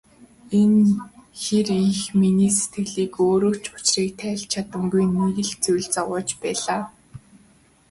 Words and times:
Энэ 0.61 0.89
хэр 1.41 1.67
миний 2.19 2.51
сэтгэлийг 2.57 3.13
өөрөө 3.25 3.55
ч 3.63 3.65
учрыг 3.75 4.11
тайлж 4.19 4.43
чадамгүй 4.51 5.05
нэг 5.15 5.37
л 5.49 5.53
зүйл 5.63 5.87
зовоож 5.93 6.29
байлаа. 6.41 6.83